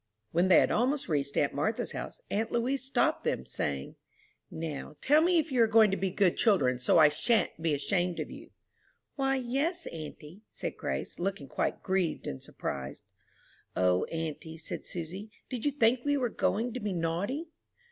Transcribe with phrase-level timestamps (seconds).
[0.31, 3.97] When they had almost reached aunt Martha's house, aunt Louise stopped them, saying,
[4.49, 7.75] "Now, tell me if you are going to be good children, so I shan't be
[7.75, 8.49] ashamed of you?"
[9.15, 13.03] "Why, yes, auntie," said Grace, looking quite grieved and surprised.
[13.75, 17.45] "O, auntie," said Susy, "did you think we were going to be naughty?"